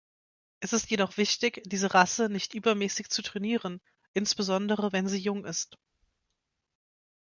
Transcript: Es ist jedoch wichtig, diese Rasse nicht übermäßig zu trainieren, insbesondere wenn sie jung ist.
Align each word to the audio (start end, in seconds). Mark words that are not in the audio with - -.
Es 0.61 0.73
ist 0.73 0.89
jedoch 0.89 1.17
wichtig, 1.17 1.61
diese 1.63 1.93
Rasse 1.93 2.27
nicht 2.27 2.55
übermäßig 2.55 3.11
zu 3.11 3.21
trainieren, 3.21 3.79
insbesondere 4.13 4.91
wenn 4.91 5.07
sie 5.07 5.19
jung 5.19 5.45
ist. 5.45 5.77